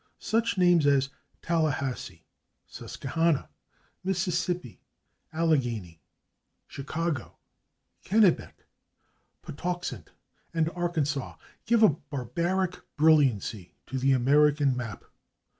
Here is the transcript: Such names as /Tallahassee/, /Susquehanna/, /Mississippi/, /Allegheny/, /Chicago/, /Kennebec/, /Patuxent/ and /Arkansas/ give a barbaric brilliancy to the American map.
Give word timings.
Such 0.17 0.57
names 0.57 0.87
as 0.87 1.11
/Tallahassee/, 1.43 2.23
/Susquehanna/, 2.67 3.47
/Mississippi/, 4.03 4.79
/Allegheny/, 5.31 5.99
/Chicago/, 6.67 7.33
/Kennebec/, 8.03 8.65
/Patuxent/ 9.45 10.07
and 10.55 10.65
/Arkansas/ 10.69 11.37
give 11.67 11.83
a 11.83 11.89
barbaric 11.89 12.79
brilliancy 12.95 13.75
to 13.85 13.99
the 13.99 14.11
American 14.13 14.75
map. 14.75 15.05